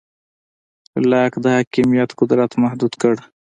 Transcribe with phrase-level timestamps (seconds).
[1.11, 3.15] لاک د حاکمیت قدرت محدود کړ.